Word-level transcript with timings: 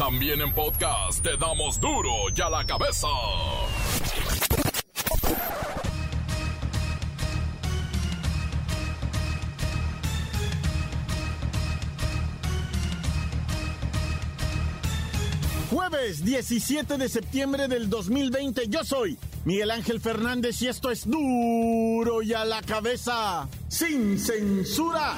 También 0.00 0.40
en 0.40 0.50
podcast 0.54 1.22
te 1.22 1.36
damos 1.36 1.78
duro 1.78 2.10
y 2.34 2.40
a 2.40 2.48
la 2.48 2.64
cabeza. 2.64 3.06
Jueves 15.70 16.24
17 16.24 16.96
de 16.96 17.08
septiembre 17.10 17.68
del 17.68 17.90
2020, 17.90 18.68
yo 18.68 18.82
soy 18.82 19.18
Miguel 19.44 19.70
Ángel 19.70 20.00
Fernández 20.00 20.62
y 20.62 20.68
esto 20.68 20.90
es 20.90 21.06
duro 21.06 22.22
y 22.22 22.32
a 22.32 22.46
la 22.46 22.62
cabeza, 22.62 23.46
sin 23.68 24.18
censura. 24.18 25.14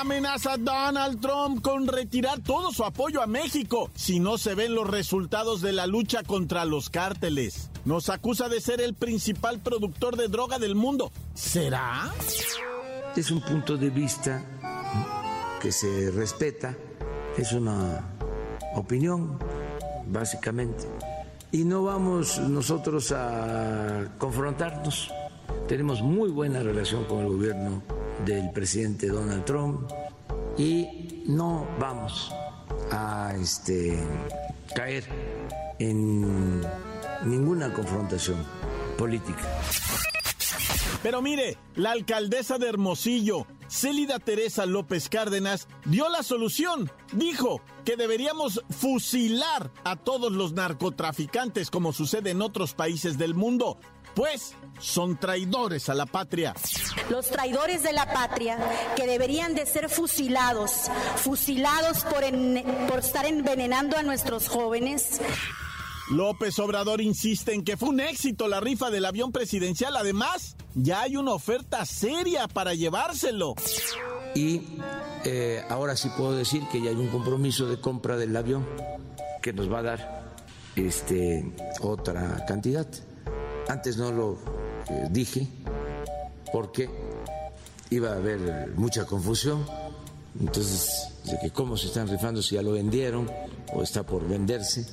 Amenaza 0.00 0.56
Donald 0.56 1.20
Trump 1.20 1.60
con 1.60 1.86
retirar 1.86 2.40
todo 2.40 2.72
su 2.72 2.84
apoyo 2.84 3.20
a 3.20 3.26
México 3.26 3.90
si 3.94 4.18
no 4.18 4.38
se 4.38 4.54
ven 4.54 4.74
los 4.74 4.88
resultados 4.88 5.60
de 5.60 5.72
la 5.74 5.86
lucha 5.86 6.22
contra 6.22 6.64
los 6.64 6.88
cárteles. 6.88 7.68
Nos 7.84 8.08
acusa 8.08 8.48
de 8.48 8.62
ser 8.62 8.80
el 8.80 8.94
principal 8.94 9.58
productor 9.58 10.16
de 10.16 10.28
droga 10.28 10.58
del 10.58 10.74
mundo. 10.74 11.12
¿Será? 11.34 12.10
Es 13.14 13.30
un 13.30 13.42
punto 13.42 13.76
de 13.76 13.90
vista 13.90 14.42
que 15.60 15.70
se 15.70 16.10
respeta, 16.12 16.74
es 17.36 17.52
una 17.52 18.02
opinión, 18.74 19.38
básicamente. 20.06 20.88
Y 21.52 21.64
no 21.64 21.82
vamos 21.82 22.38
nosotros 22.38 23.12
a 23.12 24.06
confrontarnos. 24.16 25.10
Tenemos 25.68 26.00
muy 26.00 26.30
buena 26.30 26.60
relación 26.62 27.04
con 27.04 27.18
el 27.18 27.28
gobierno 27.28 27.99
del 28.24 28.50
presidente 28.52 29.08
Donald 29.08 29.44
Trump 29.44 29.90
y 30.56 31.22
no 31.26 31.66
vamos 31.78 32.32
a 32.90 33.34
este, 33.40 33.98
caer 34.74 35.04
en 35.78 36.60
ninguna 37.24 37.72
confrontación 37.72 38.44
política. 38.98 39.48
Pero 41.02 41.22
mire, 41.22 41.56
la 41.76 41.92
alcaldesa 41.92 42.58
de 42.58 42.68
Hermosillo, 42.68 43.46
Célida 43.68 44.18
Teresa 44.18 44.66
López 44.66 45.08
Cárdenas, 45.08 45.66
dio 45.86 46.10
la 46.10 46.22
solución. 46.22 46.90
Dijo 47.12 47.62
que 47.86 47.96
deberíamos 47.96 48.62
fusilar 48.68 49.72
a 49.84 49.96
todos 49.96 50.30
los 50.30 50.52
narcotraficantes 50.52 51.70
como 51.70 51.94
sucede 51.94 52.30
en 52.30 52.42
otros 52.42 52.74
países 52.74 53.16
del 53.16 53.34
mundo, 53.34 53.78
pues 54.14 54.54
son 54.78 55.18
traidores 55.18 55.88
a 55.88 55.94
la 55.94 56.06
patria. 56.06 56.54
Los 57.10 57.28
traidores 57.30 57.82
de 57.82 57.92
la 57.92 58.12
patria 58.12 58.58
que 58.96 59.06
deberían 59.06 59.54
de 59.54 59.66
ser 59.66 59.88
fusilados, 59.88 60.90
fusilados 61.16 62.04
por, 62.04 62.22
por 62.88 62.98
estar 63.00 63.26
envenenando 63.26 63.96
a 63.96 64.02
nuestros 64.02 64.48
jóvenes. 64.48 65.20
López 66.10 66.58
Obrador 66.58 67.00
insiste 67.00 67.54
en 67.54 67.62
que 67.62 67.76
fue 67.76 67.90
un 67.90 68.00
éxito 68.00 68.48
la 68.48 68.60
rifa 68.60 68.90
del 68.90 69.04
avión 69.04 69.30
presidencial. 69.30 69.96
Además, 69.96 70.56
ya 70.74 71.02
hay 71.02 71.16
una 71.16 71.32
oferta 71.32 71.84
seria 71.86 72.48
para 72.48 72.74
llevárselo. 72.74 73.54
Y 74.34 74.62
eh, 75.24 75.62
ahora 75.68 75.96
sí 75.96 76.10
puedo 76.16 76.32
decir 76.32 76.62
que 76.72 76.80
ya 76.80 76.90
hay 76.90 76.96
un 76.96 77.08
compromiso 77.08 77.66
de 77.66 77.80
compra 77.80 78.16
del 78.16 78.36
avión 78.36 78.66
que 79.40 79.52
nos 79.52 79.72
va 79.72 79.78
a 79.78 79.82
dar 79.82 80.34
este, 80.74 81.52
otra 81.80 82.44
cantidad. 82.46 82.88
Antes 83.70 83.96
no 83.96 84.10
lo 84.10 84.38
eh, 84.88 85.06
dije 85.10 85.46
porque 86.52 86.90
iba 87.90 88.10
a 88.10 88.16
haber 88.16 88.72
mucha 88.74 89.04
confusión. 89.04 89.64
Entonces, 90.40 91.08
de 91.24 91.38
que 91.38 91.50
cómo 91.50 91.76
se 91.76 91.86
están 91.86 92.08
rifando, 92.08 92.42
si 92.42 92.56
ya 92.56 92.62
lo 92.62 92.72
vendieron 92.72 93.30
o 93.72 93.82
está 93.82 94.02
por 94.02 94.26
venderse 94.26 94.86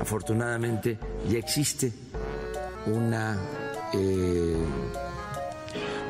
afortunadamente 0.00 0.98
ya 1.28 1.38
existe 1.38 1.92
una 2.86 3.38
eh, 3.92 4.56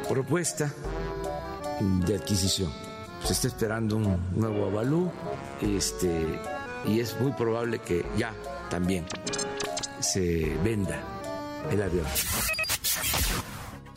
propuesta 0.08 0.72
de 2.06 2.14
adquisición. 2.14 2.70
Se 3.24 3.32
está 3.32 3.48
esperando 3.48 3.96
un 3.96 4.18
nuevo 4.36 4.66
avalú 4.66 5.10
este, 5.60 6.40
y 6.86 7.00
es 7.00 7.18
muy 7.20 7.32
probable 7.32 7.80
que 7.80 8.04
ya 8.16 8.32
también 8.70 9.06
se 10.00 10.56
venda 10.62 11.23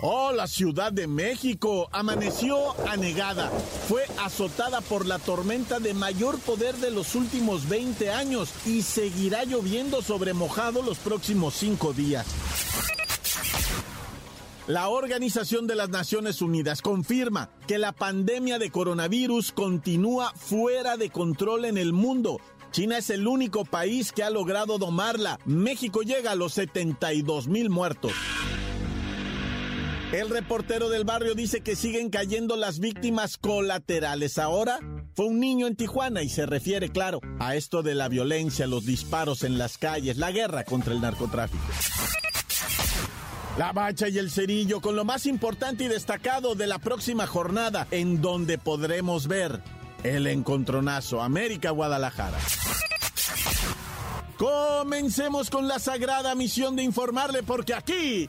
Oh, 0.00 0.32
la 0.32 0.46
Ciudad 0.46 0.92
de 0.92 1.06
México 1.06 1.88
amaneció 1.92 2.74
anegada. 2.88 3.48
Fue 3.88 4.02
azotada 4.22 4.80
por 4.80 5.06
la 5.06 5.18
tormenta 5.18 5.78
de 5.78 5.94
mayor 5.94 6.38
poder 6.40 6.76
de 6.76 6.90
los 6.90 7.14
últimos 7.14 7.68
20 7.68 8.10
años 8.10 8.50
y 8.66 8.82
seguirá 8.82 9.44
lloviendo 9.44 10.02
sobre 10.02 10.34
mojado 10.34 10.82
los 10.82 10.98
próximos 10.98 11.54
cinco 11.54 11.92
días. 11.92 12.26
La 14.66 14.88
Organización 14.88 15.66
de 15.66 15.74
las 15.74 15.90
Naciones 15.90 16.40
Unidas 16.40 16.80
confirma 16.80 17.50
que 17.66 17.78
la 17.78 17.92
pandemia 17.92 18.58
de 18.58 18.70
coronavirus 18.70 19.52
continúa 19.52 20.32
fuera 20.34 20.96
de 20.96 21.10
control 21.10 21.66
en 21.66 21.78
el 21.78 21.92
mundo. 21.92 22.40
China 22.72 22.98
es 22.98 23.10
el 23.10 23.26
único 23.26 23.64
país 23.64 24.10
que 24.10 24.22
ha 24.22 24.30
logrado 24.30 24.78
domarla. 24.78 25.38
México 25.44 26.02
llega 26.02 26.32
a 26.32 26.34
los 26.34 26.54
72 26.54 27.46
mil 27.46 27.70
muertos. 27.70 28.12
El 30.14 30.30
reportero 30.30 30.90
del 30.90 31.02
barrio 31.02 31.34
dice 31.34 31.60
que 31.60 31.74
siguen 31.74 32.08
cayendo 32.08 32.54
las 32.54 32.78
víctimas 32.78 33.36
colaterales. 33.36 34.38
Ahora 34.38 34.78
fue 35.12 35.26
un 35.26 35.40
niño 35.40 35.66
en 35.66 35.74
Tijuana 35.74 36.22
y 36.22 36.28
se 36.28 36.46
refiere, 36.46 36.88
claro, 36.90 37.20
a 37.40 37.56
esto 37.56 37.82
de 37.82 37.96
la 37.96 38.08
violencia, 38.08 38.68
los 38.68 38.86
disparos 38.86 39.42
en 39.42 39.58
las 39.58 39.76
calles, 39.76 40.16
la 40.16 40.30
guerra 40.30 40.62
contra 40.62 40.94
el 40.94 41.00
narcotráfico. 41.00 41.64
La 43.58 43.72
Bacha 43.72 44.08
y 44.08 44.18
el 44.18 44.30
Cerillo 44.30 44.80
con 44.80 44.94
lo 44.94 45.04
más 45.04 45.26
importante 45.26 45.82
y 45.82 45.88
destacado 45.88 46.54
de 46.54 46.68
la 46.68 46.78
próxima 46.78 47.26
jornada, 47.26 47.88
en 47.90 48.22
donde 48.22 48.56
podremos 48.56 49.26
ver 49.26 49.64
el 50.04 50.28
encontronazo 50.28 51.22
América-Guadalajara. 51.22 52.38
Comencemos 54.38 55.50
con 55.50 55.66
la 55.66 55.80
sagrada 55.80 56.36
misión 56.36 56.76
de 56.76 56.84
informarle, 56.84 57.42
porque 57.42 57.74
aquí 57.74 58.28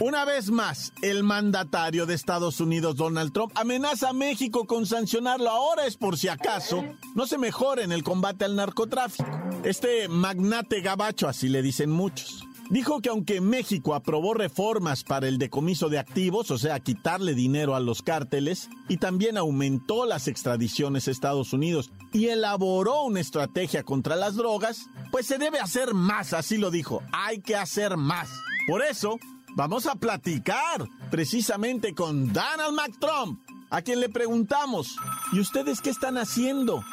Una 0.00 0.24
vez 0.24 0.50
más, 0.50 0.92
el 1.02 1.22
mandatario 1.22 2.04
de 2.04 2.14
Estados 2.14 2.60
Unidos, 2.60 2.96
Donald 2.96 3.32
Trump, 3.32 3.52
amenaza 3.54 4.08
a 4.08 4.12
México 4.12 4.66
con 4.66 4.86
sancionarlo. 4.86 5.48
Ahora 5.48 5.86
es 5.86 5.96
por 5.96 6.18
si 6.18 6.26
acaso 6.26 6.84
no 7.14 7.28
se 7.28 7.38
mejora 7.38 7.84
en 7.84 7.92
el 7.92 8.02
combate 8.02 8.44
al 8.44 8.56
narcotráfico. 8.56 9.30
Este 9.62 10.08
magnate 10.08 10.80
gabacho, 10.80 11.28
así 11.28 11.48
le 11.48 11.62
dicen 11.62 11.90
muchos, 11.90 12.44
dijo 12.70 13.00
que 13.00 13.10
aunque 13.10 13.40
México 13.40 13.94
aprobó 13.94 14.34
reformas 14.34 15.04
para 15.04 15.28
el 15.28 15.38
decomiso 15.38 15.88
de 15.88 16.00
activos, 16.00 16.50
o 16.50 16.58
sea, 16.58 16.80
quitarle 16.80 17.34
dinero 17.34 17.76
a 17.76 17.80
los 17.80 18.02
cárteles, 18.02 18.70
y 18.88 18.96
también 18.96 19.36
aumentó 19.36 20.06
las 20.06 20.26
extradiciones 20.26 21.06
a 21.06 21.12
Estados 21.12 21.52
Unidos 21.52 21.92
y 22.12 22.26
elaboró 22.26 23.04
una 23.04 23.20
estrategia 23.20 23.84
contra 23.84 24.16
las 24.16 24.34
drogas, 24.34 24.86
pues 25.12 25.26
se 25.26 25.38
debe 25.38 25.60
hacer 25.60 25.94
más, 25.94 26.32
así 26.32 26.58
lo 26.58 26.72
dijo, 26.72 27.00
hay 27.12 27.40
que 27.40 27.54
hacer 27.54 27.96
más. 27.96 28.28
Por 28.66 28.82
eso, 28.82 29.18
Vamos 29.56 29.86
a 29.86 29.94
platicar 29.94 30.84
precisamente 31.12 31.94
con 31.94 32.32
Donald 32.32 32.74
McTrump, 32.74 33.40
a 33.70 33.82
quien 33.82 34.00
le 34.00 34.08
preguntamos, 34.08 34.96
¿y 35.32 35.38
ustedes 35.38 35.80
qué 35.80 35.90
están 35.90 36.18
haciendo? 36.18 36.84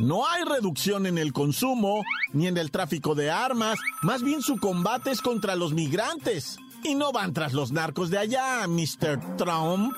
No 0.00 0.26
hay 0.26 0.42
reducción 0.42 1.06
en 1.06 1.16
el 1.16 1.32
consumo 1.32 2.02
ni 2.32 2.48
en 2.48 2.56
el 2.58 2.72
tráfico 2.72 3.14
de 3.14 3.30
armas, 3.30 3.78
más 4.02 4.22
bien 4.22 4.42
su 4.42 4.56
combate 4.58 5.12
es 5.12 5.20
contra 5.20 5.54
los 5.54 5.74
migrantes. 5.74 6.58
Y 6.82 6.96
no 6.96 7.12
van 7.12 7.32
tras 7.32 7.52
los 7.52 7.70
narcos 7.70 8.10
de 8.10 8.18
allá, 8.18 8.66
Mr. 8.66 9.36
Trump. 9.36 9.94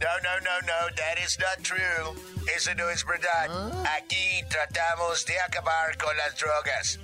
No, 0.00 0.08
no, 0.22 0.40
no, 0.40 0.60
no, 0.66 0.94
that 0.96 1.18
is 1.24 1.38
not 1.38 1.62
true. 1.62 2.14
Eso 2.54 2.74
no 2.74 2.90
es 2.90 3.04
verdad. 3.06 3.72
Aquí 3.98 4.42
tratamos 4.50 5.24
de 5.24 5.40
acabar 5.40 5.96
con 5.96 6.14
las 6.18 6.38
drogas. 6.38 6.98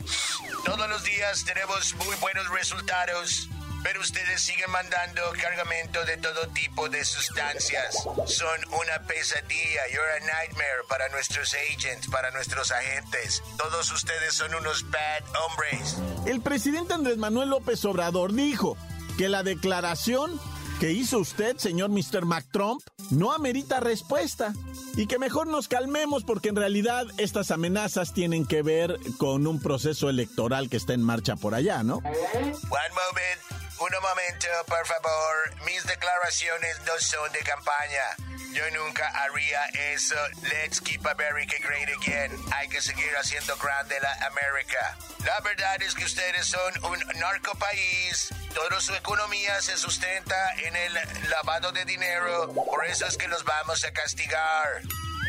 Todos 0.66 0.88
los 0.88 1.04
días 1.04 1.44
tenemos 1.44 1.94
muy 1.94 2.16
buenos 2.16 2.48
resultados, 2.50 3.48
pero 3.84 4.00
ustedes 4.00 4.42
siguen 4.42 4.68
mandando 4.72 5.22
cargamento 5.40 6.04
de 6.04 6.16
todo 6.16 6.48
tipo 6.48 6.88
de 6.88 7.04
sustancias. 7.04 7.94
Son 8.26 8.60
una 8.72 9.06
pesadilla. 9.06 9.82
You're 9.92 10.10
a 10.10 10.26
nightmare 10.26 10.82
para 10.88 11.08
nuestros 11.10 11.54
agents, 11.54 12.08
para 12.08 12.32
nuestros 12.32 12.72
agentes. 12.72 13.44
Todos 13.56 13.92
ustedes 13.92 14.34
son 14.34 14.56
unos 14.56 14.82
bad 14.90 15.22
hombres. 15.46 15.98
El 16.26 16.40
presidente 16.40 16.94
Andrés 16.94 17.16
Manuel 17.16 17.50
López 17.50 17.84
Obrador 17.84 18.32
dijo 18.32 18.76
que 19.16 19.28
la 19.28 19.44
declaración 19.44 20.40
que 20.80 20.92
hizo 20.92 21.18
usted, 21.18 21.56
señor 21.56 21.90
Mr. 21.90 22.24
McTrump, 22.24 22.82
no 23.10 23.32
amerita 23.32 23.80
respuesta 23.80 24.52
y 24.96 25.06
que 25.06 25.18
mejor 25.18 25.46
nos 25.46 25.68
calmemos 25.68 26.24
porque 26.24 26.48
en 26.48 26.56
realidad 26.56 27.06
estas 27.18 27.50
amenazas 27.50 28.12
tienen 28.12 28.46
que 28.46 28.62
ver 28.62 28.98
con 29.18 29.46
un 29.46 29.60
proceso 29.60 30.10
electoral 30.10 30.68
que 30.68 30.76
está 30.76 30.92
en 30.92 31.02
marcha 31.02 31.36
por 31.36 31.54
allá, 31.54 31.82
¿no? 31.82 31.96
One 31.96 32.12
moment, 32.12 33.40
un 33.78 33.90
momento, 34.02 34.48
por 34.66 34.86
favor. 34.86 35.64
Mis 35.66 35.86
declaraciones 35.86 36.78
no 36.86 36.92
son 36.98 37.32
de 37.32 37.40
campaña. 37.40 38.25
Yo 38.56 38.62
nunca 38.70 39.06
haría 39.08 39.66
eso. 39.92 40.14
Let's 40.40 40.80
keep 40.80 41.06
America 41.06 41.56
great 41.60 41.90
again. 41.90 42.30
Hay 42.54 42.66
que 42.68 42.80
seguir 42.80 43.14
haciendo 43.14 43.54
grande 43.58 44.00
la 44.00 44.14
América. 44.28 44.96
La 45.26 45.38
verdad 45.40 45.82
es 45.82 45.94
que 45.94 46.04
ustedes 46.04 46.46
son 46.46 46.72
un 46.84 46.98
narco 47.20 47.54
país. 47.58 48.30
Toda 48.54 48.80
su 48.80 48.94
economía 48.94 49.60
se 49.60 49.76
sustenta 49.76 50.54
en 50.54 50.74
el 50.74 50.94
lavado 51.28 51.70
de 51.70 51.84
dinero. 51.84 52.50
Por 52.54 52.86
eso 52.86 53.04
es 53.04 53.18
que 53.18 53.28
los 53.28 53.44
vamos 53.44 53.84
a 53.84 53.92
castigar. 53.92 54.80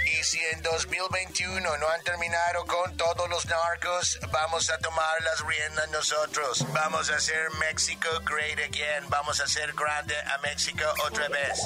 Y 0.08 0.24
si 0.24 0.40
en 0.54 0.62
2021 0.62 1.62
no 1.62 1.90
han 1.90 2.04
terminado 2.04 2.66
con 2.66 2.96
todos 2.96 3.30
los 3.30 3.46
narcos, 3.46 4.18
vamos 4.32 4.70
a 4.70 4.78
tomar 4.78 5.22
las 5.24 5.46
riendas 5.46 5.90
nosotros. 5.92 6.66
Vamos 6.74 7.10
a 7.10 7.16
hacer 7.16 7.50
México 7.60 8.08
great 8.24 8.58
again. 8.60 9.04
Vamos 9.10 9.42
a 9.42 9.44
hacer 9.44 9.74
grande 9.74 10.16
a 10.16 10.38
México 10.38 10.84
otra 11.06 11.28
vez. 11.28 11.60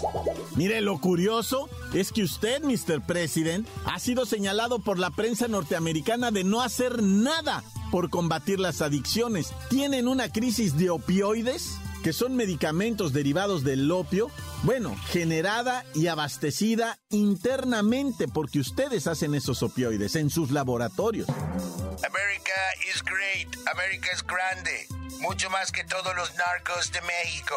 Mire, 0.55 0.81
lo 0.81 0.99
curioso 0.99 1.69
es 1.93 2.11
que 2.11 2.23
usted, 2.23 2.63
Mr. 2.63 3.05
President, 3.05 3.67
ha 3.85 3.99
sido 3.99 4.25
señalado 4.25 4.79
por 4.79 4.97
la 4.97 5.11
prensa 5.11 5.47
norteamericana 5.47 6.31
de 6.31 6.43
no 6.43 6.63
hacer 6.63 7.03
nada 7.03 7.63
por 7.91 8.09
combatir 8.09 8.59
las 8.59 8.81
adicciones. 8.81 9.53
¿Tienen 9.69 10.07
una 10.07 10.31
crisis 10.31 10.77
de 10.77 10.89
opioides? 10.89 11.77
Que 12.03 12.13
son 12.13 12.35
medicamentos 12.35 13.13
derivados 13.13 13.63
del 13.63 13.91
opio, 13.91 14.29
bueno, 14.63 14.95
generada 15.07 15.85
y 15.93 16.07
abastecida 16.07 16.99
internamente 17.09 18.27
porque 18.27 18.59
ustedes 18.59 19.07
hacen 19.07 19.35
esos 19.35 19.63
opioides 19.63 20.15
en 20.15 20.29
sus 20.29 20.51
laboratorios. 20.51 21.27
America 21.29 22.51
is 22.93 23.03
great, 23.03 23.47
América 23.71 24.09
es 24.13 24.23
grande, 24.23 24.87
mucho 25.19 25.49
más 25.49 25.71
que 25.71 25.83
todos 25.83 26.15
los 26.15 26.33
narcos 26.35 26.91
de 26.91 27.01
México. 27.01 27.55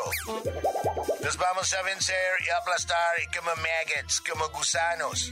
Los 1.22 1.36
vamos 1.38 1.72
a 1.72 1.82
vencer 1.82 2.16
y 2.46 2.50
aplastar 2.60 3.16
como 3.34 3.50
maggots, 3.56 4.20
como 4.20 4.48
gusanos. 4.50 5.30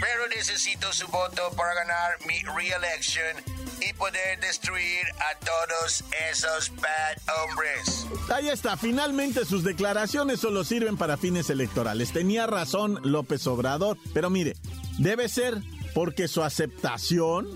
Pero 0.00 0.28
necesito 0.28 0.92
su 0.92 1.06
voto 1.08 1.50
para 1.56 1.74
ganar 1.74 2.18
mi 2.26 2.42
re-election 2.42 3.59
y 3.88 3.92
poder 3.94 4.40
destruir 4.40 5.06
a 5.18 5.38
todos 5.44 6.04
esos 6.30 6.70
bad 6.76 7.48
hombres. 7.48 8.06
Ahí 8.32 8.48
está, 8.48 8.76
finalmente 8.76 9.44
sus 9.44 9.64
declaraciones 9.64 10.40
solo 10.40 10.64
sirven 10.64 10.96
para 10.96 11.16
fines 11.16 11.50
electorales. 11.50 12.12
Tenía 12.12 12.46
razón 12.46 13.00
López 13.02 13.46
Obrador, 13.46 13.98
pero 14.12 14.30
mire, 14.30 14.56
debe 14.98 15.28
ser 15.28 15.58
porque 15.94 16.28
su 16.28 16.42
aceptación 16.42 17.48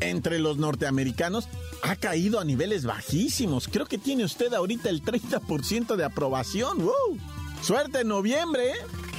entre 0.00 0.38
los 0.38 0.56
norteamericanos 0.56 1.48
ha 1.82 1.96
caído 1.96 2.40
a 2.40 2.44
niveles 2.44 2.84
bajísimos. 2.84 3.68
Creo 3.68 3.86
que 3.86 3.98
tiene 3.98 4.24
usted 4.24 4.52
ahorita 4.54 4.88
el 4.88 5.02
30% 5.02 5.96
de 5.96 6.04
aprobación. 6.04 6.78
¡Wow! 6.78 7.18
Suerte 7.62 8.00
en 8.00 8.08
noviembre, 8.08 8.70
¿eh? 8.70 8.76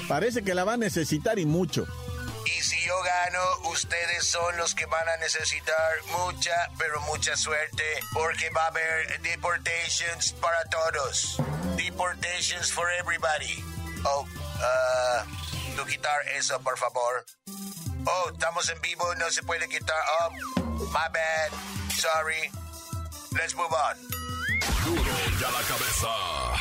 Parece 0.07 0.43
que 0.43 0.53
la 0.53 0.63
va 0.63 0.73
a 0.73 0.77
necesitar 0.77 1.39
y 1.39 1.45
mucho. 1.45 1.87
Y 2.57 2.61
si 2.61 2.79
yo 2.85 3.01
gano, 3.01 3.69
ustedes 3.69 4.27
son 4.27 4.57
los 4.57 4.75
que 4.75 4.85
van 4.85 5.07
a 5.09 5.17
necesitar 5.17 6.03
mucha, 6.11 6.69
pero 6.77 7.01
mucha 7.01 7.35
suerte, 7.35 7.83
porque 8.13 8.49
va 8.51 8.63
a 8.65 8.67
haber 8.67 9.21
deportations 9.21 10.33
para 10.33 10.63
todos. 10.65 11.37
Deportations 11.75 12.71
for 12.71 12.89
everybody. 12.99 13.63
Oh, 14.05 14.25
uh, 14.25 15.75
tú 15.75 15.85
quitar 15.85 16.27
eso, 16.35 16.59
por 16.59 16.77
favor. 16.77 17.25
Oh, 18.05 18.29
estamos 18.33 18.69
en 18.69 18.81
vivo, 18.81 19.15
no 19.15 19.29
se 19.31 19.43
puede 19.43 19.67
quitar. 19.67 19.97
Oh, 20.21 20.31
my 20.91 21.07
bad. 21.11 21.51
Sorry. 21.95 22.51
Let's 23.31 23.55
move 23.55 23.73
on. 23.73 23.97
Duro 24.85 25.15
ya 25.39 25.49
la 25.49 25.61
cabeza. 25.63 26.52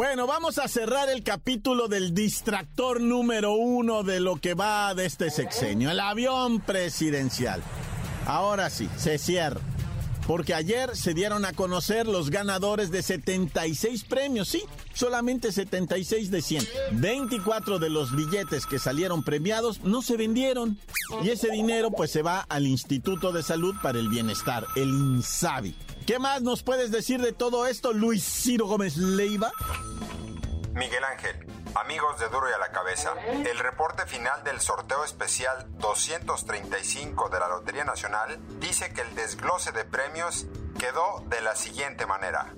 Bueno, 0.00 0.26
vamos 0.26 0.56
a 0.56 0.66
cerrar 0.66 1.10
el 1.10 1.22
capítulo 1.22 1.86
del 1.86 2.14
distractor 2.14 3.02
número 3.02 3.52
uno 3.52 4.02
de 4.02 4.18
lo 4.18 4.36
que 4.36 4.54
va 4.54 4.94
de 4.94 5.04
este 5.04 5.28
sexenio, 5.28 5.90
el 5.90 6.00
avión 6.00 6.60
presidencial. 6.60 7.62
Ahora 8.24 8.70
sí, 8.70 8.88
se 8.96 9.18
cierra. 9.18 9.60
Porque 10.30 10.54
ayer 10.54 10.96
se 10.96 11.12
dieron 11.12 11.44
a 11.44 11.54
conocer 11.54 12.06
los 12.06 12.30
ganadores 12.30 12.92
de 12.92 13.02
76 13.02 14.04
premios, 14.04 14.46
sí, 14.46 14.62
solamente 14.94 15.50
76 15.50 16.30
de 16.30 16.40
100. 16.40 16.68
24 16.92 17.80
de 17.80 17.90
los 17.90 18.14
billetes 18.14 18.64
que 18.64 18.78
salieron 18.78 19.24
premiados 19.24 19.80
no 19.80 20.02
se 20.02 20.16
vendieron. 20.16 20.78
Y 21.24 21.30
ese 21.30 21.50
dinero 21.50 21.90
pues 21.90 22.12
se 22.12 22.22
va 22.22 22.46
al 22.48 22.68
Instituto 22.68 23.32
de 23.32 23.42
Salud 23.42 23.74
para 23.82 23.98
el 23.98 24.08
Bienestar, 24.08 24.66
el 24.76 24.90
INSABI. 24.90 25.74
¿Qué 26.06 26.20
más 26.20 26.42
nos 26.42 26.62
puedes 26.62 26.92
decir 26.92 27.20
de 27.20 27.32
todo 27.32 27.66
esto, 27.66 27.92
Luis 27.92 28.22
Ciro 28.22 28.68
Gómez 28.68 28.98
Leiva? 28.98 29.50
Miguel 30.74 31.02
Ángel, 31.02 31.44
amigos 31.74 32.18
de 32.18 32.28
Duro 32.28 32.48
y 32.48 32.52
a 32.52 32.58
la 32.58 32.70
Cabeza, 32.72 33.12
el 33.44 33.58
reporte 33.58 34.06
final 34.06 34.42
del 34.44 34.60
sorteo 34.60 35.04
especial 35.04 35.66
235 35.78 37.28
de 37.28 37.38
la 37.38 37.48
Lotería 37.48 37.84
Nacional 37.84 38.38
dice 38.58 38.92
que 38.92 39.02
el 39.02 39.14
desglose 39.14 39.72
de 39.72 39.84
premios 39.84 40.46
quedó 40.78 41.22
de 41.26 41.40
la 41.40 41.54
siguiente 41.56 42.06
manera. 42.06 42.54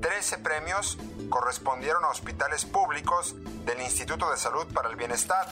13 0.00 0.38
premios 0.38 0.98
correspondieron 1.28 2.04
a 2.04 2.08
hospitales 2.08 2.64
públicos 2.64 3.34
del 3.64 3.80
Instituto 3.82 4.30
de 4.30 4.38
Salud 4.38 4.66
para 4.72 4.88
el 4.88 4.96
Bienestar 4.96 5.46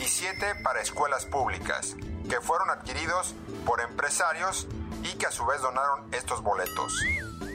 y 0.00 0.04
7 0.04 0.56
para 0.62 0.80
escuelas 0.80 1.24
públicas, 1.26 1.94
que 2.28 2.40
fueron 2.40 2.70
adquiridos 2.70 3.34
por 3.64 3.80
empresarios 3.80 4.66
y 5.02 5.16
que 5.18 5.26
a 5.26 5.32
su 5.32 5.46
vez 5.46 5.60
donaron 5.60 6.12
estos 6.12 6.42
boletos. 6.42 6.92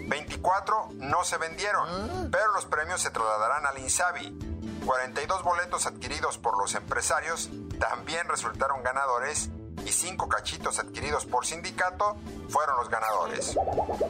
24 0.08 0.90
no 0.94 1.24
se 1.24 1.38
vendieron, 1.38 2.30
pero 2.32 2.54
los 2.54 2.66
premios 2.66 3.02
se 3.02 3.12
trasladarán 3.12 3.66
al 3.66 3.78
INSABI. 3.78 4.58
42 4.86 5.44
boletos 5.44 5.86
adquiridos 5.86 6.38
por 6.38 6.58
los 6.58 6.74
empresarios 6.76 7.50
también 7.78 8.28
resultaron 8.30 8.82
ganadores 8.84 9.50
y 9.86 9.92
5 9.92 10.30
cachitos 10.30 10.80
adquiridos 10.80 11.26
por 11.26 11.46
sindicato 11.46 12.16
fueron 12.50 12.78
los 12.78 12.90
ganadores. 12.90 13.58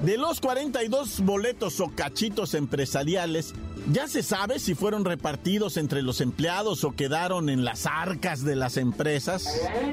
De 0.02 0.18
los 0.18 0.40
42 0.40 1.22
boletos 1.22 1.80
o 1.80 1.92
cachitos 1.96 2.54
empresariales, 2.54 3.54
¿ya 3.92 4.08
se 4.08 4.22
sabe 4.22 4.60
si 4.60 4.76
fueron 4.76 5.04
repartidos 5.04 5.78
entre 5.78 6.04
los 6.04 6.22
empleados 6.22 6.84
o 6.84 6.92
quedaron 6.92 7.50
en 7.50 7.66
las 7.66 7.88
arcas 7.88 8.44
de 8.44 8.56
las 8.56 8.78
empresas? 8.78 9.46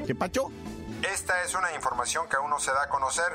¿Qué 0.05 0.13
pacho? 0.13 0.51
Esta 1.13 1.43
es 1.43 1.55
una 1.55 1.73
información 1.73 2.29
que 2.29 2.35
aún 2.35 2.51
no 2.51 2.59
se 2.59 2.71
da 2.71 2.83
a 2.83 2.89
conocer, 2.89 3.33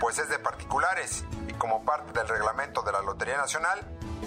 pues 0.00 0.18
es 0.18 0.30
de 0.30 0.38
particulares 0.38 1.24
como 1.58 1.84
parte 1.84 2.18
del 2.18 2.28
reglamento 2.28 2.82
de 2.82 2.92
la 2.92 3.02
Lotería 3.02 3.36
Nacional, 3.36 3.80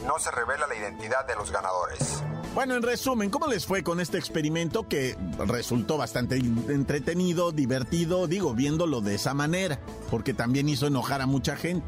no 0.05 0.19
se 0.19 0.31
revela 0.31 0.67
la 0.67 0.75
identidad 0.75 1.25
de 1.25 1.35
los 1.35 1.51
ganadores. 1.51 2.23
Bueno, 2.53 2.75
en 2.75 2.81
resumen, 2.81 3.29
¿cómo 3.29 3.47
les 3.47 3.65
fue 3.65 3.83
con 3.83 3.99
este 3.99 4.17
experimento 4.17 4.87
que 4.87 5.15
resultó 5.45 5.97
bastante 5.97 6.37
entretenido, 6.37 7.51
divertido, 7.51 8.27
digo, 8.27 8.53
viéndolo 8.53 9.01
de 9.01 9.15
esa 9.15 9.33
manera, 9.33 9.79
porque 10.09 10.33
también 10.33 10.67
hizo 10.67 10.87
enojar 10.87 11.21
a 11.21 11.27
mucha 11.27 11.55
gente? 11.55 11.87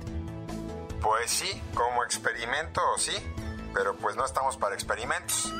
Pues 1.01 1.31
sí, 1.31 1.49
como 1.73 2.03
experimento 2.03 2.79
sí, 2.97 3.13
pero 3.73 3.95
pues 3.97 4.15
no 4.15 4.23
estamos 4.23 4.55
para 4.57 4.75
experimentos. 4.75 5.51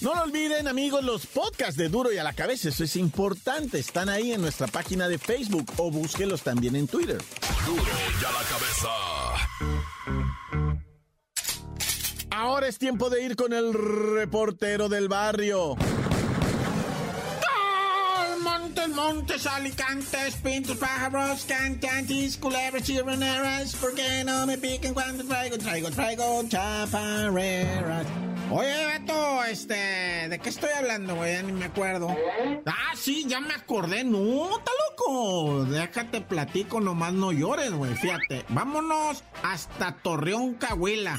No 0.00 0.14
lo 0.14 0.22
olviden, 0.22 0.66
amigos, 0.66 1.04
los 1.04 1.26
podcasts 1.26 1.76
de 1.76 1.90
Duro 1.90 2.10
y 2.10 2.16
a 2.16 2.24
la 2.24 2.32
cabeza, 2.32 2.70
eso 2.70 2.84
es 2.84 2.96
importante. 2.96 3.78
Están 3.78 4.08
ahí 4.08 4.32
en 4.32 4.40
nuestra 4.40 4.66
página 4.66 5.08
de 5.08 5.18
Facebook 5.18 5.70
o 5.76 5.90
búsquelos 5.90 6.40
también 6.40 6.74
en 6.74 6.88
Twitter. 6.88 7.20
Duro 7.66 7.82
y 7.82 8.24
a 8.24 8.32
la 8.32 8.42
cabeza. 8.48 8.88
Ahora 12.30 12.68
es 12.68 12.78
tiempo 12.78 13.10
de 13.10 13.22
ir 13.22 13.36
con 13.36 13.52
el 13.52 13.74
reportero 13.74 14.88
del 14.88 15.08
barrio. 15.08 15.76
Montes, 18.42 18.88
montes, 18.88 19.46
alicantes, 19.46 20.36
pintos, 20.36 20.78
pájaros, 20.78 21.44
cantantes, 21.44 22.38
culebras 22.38 22.88
y 22.88 22.98
raneras, 23.00 23.76
¿por 23.76 23.94
qué 23.94 24.24
no 24.24 24.46
me 24.46 24.56
piquen 24.56 24.94
cuando 24.94 25.24
traigo, 25.24 25.58
traigo, 25.58 25.90
traigo 25.90 26.42
chaparreras? 26.48 28.06
Oye, 28.50 28.89
este, 29.50 30.28
¿de 30.28 30.38
qué 30.38 30.48
estoy 30.48 30.70
hablando, 30.70 31.16
güey? 31.16 31.34
Ya 31.34 31.42
ni 31.42 31.52
me 31.52 31.64
acuerdo. 31.66 32.08
Ah, 32.66 32.92
sí, 32.94 33.24
ya 33.26 33.40
me 33.40 33.54
acordé. 33.54 34.04
No, 34.04 34.58
está 34.58 34.70
loco. 34.88 35.64
Déjate 35.64 36.20
platico, 36.20 36.80
nomás 36.80 37.12
no 37.12 37.32
llores, 37.32 37.72
güey. 37.72 37.94
Fíjate, 37.94 38.44
vámonos 38.48 39.22
hasta 39.42 39.92
Torreón, 39.96 40.54
Cahuila. 40.54 41.18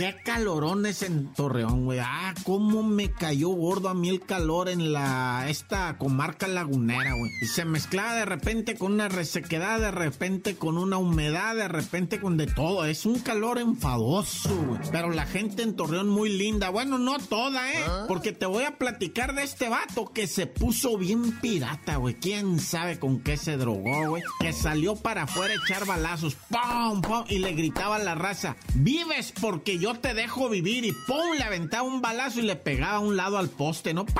Qué 0.00 0.16
calorones 0.24 1.02
en 1.02 1.26
Torreón, 1.34 1.84
güey. 1.84 1.98
Ah, 1.98 2.32
cómo 2.44 2.82
me 2.82 3.10
cayó 3.10 3.50
gordo 3.50 3.90
a 3.90 3.94
mí 3.94 4.08
el 4.08 4.22
calor 4.22 4.70
en 4.70 4.94
la 4.94 5.44
esta 5.50 5.98
comarca 5.98 6.48
lagunera, 6.48 7.12
güey. 7.12 7.30
Y 7.42 7.46
se 7.48 7.66
mezclaba 7.66 8.14
de 8.14 8.24
repente 8.24 8.76
con 8.76 8.94
una 8.94 9.10
resequedad, 9.10 9.78
de 9.78 9.90
repente 9.90 10.56
con 10.56 10.78
una 10.78 10.96
humedad, 10.96 11.54
de 11.54 11.68
repente 11.68 12.18
con 12.18 12.38
de 12.38 12.46
todo. 12.46 12.86
Es 12.86 13.04
un 13.04 13.18
calor 13.18 13.58
enfadoso, 13.58 14.56
güey. 14.56 14.80
Pero 14.90 15.10
la 15.10 15.26
gente 15.26 15.64
en 15.64 15.76
Torreón 15.76 16.08
muy 16.08 16.30
linda. 16.30 16.70
Bueno, 16.70 16.96
no 16.96 17.18
toda, 17.18 17.70
¿eh? 17.70 17.84
Porque 18.08 18.32
te 18.32 18.46
voy 18.46 18.64
a 18.64 18.78
platicar 18.78 19.34
de 19.34 19.42
este 19.42 19.68
vato 19.68 20.14
que 20.14 20.26
se 20.26 20.46
puso 20.46 20.96
bien 20.96 21.38
pirata, 21.42 21.96
güey. 21.96 22.14
¿Quién 22.14 22.58
sabe 22.58 22.98
con 22.98 23.20
qué 23.20 23.36
se 23.36 23.58
drogó, 23.58 24.08
güey? 24.08 24.22
Que 24.40 24.54
salió 24.54 24.96
para 24.96 25.24
afuera 25.24 25.52
a 25.52 25.62
echar 25.62 25.84
balazos. 25.84 26.38
¡Pum, 26.48 27.02
pum! 27.02 27.24
Y 27.28 27.40
le 27.40 27.52
gritaba 27.52 27.96
a 27.96 27.98
la 27.98 28.14
raza, 28.14 28.56
vives 28.72 29.34
porque 29.38 29.78
yo 29.78 29.89
te 29.94 30.14
dejo 30.14 30.48
vivir 30.48 30.84
y 30.84 30.92
¡pum! 30.92 31.36
le 31.36 31.44
aventaba 31.44 31.82
un 31.82 32.00
balazo 32.00 32.40
y 32.40 32.42
le 32.42 32.56
pegaba 32.56 32.96
a 32.96 33.00
un 33.00 33.16
lado 33.16 33.38
al 33.38 33.48
poste, 33.48 33.94
¿no? 33.94 34.06
¡Pum! 34.06 34.14